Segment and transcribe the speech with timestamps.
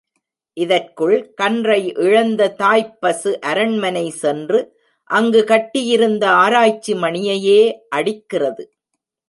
[0.57, 4.59] இதற்குள் கன்றை இழந்த தாய்ப் பசு அரண்மனை சென்று
[5.09, 7.61] அங்கு கட்டியிருந்த ஆராய்ச்சி மணியையே
[7.89, 8.65] அடிக்கிறது.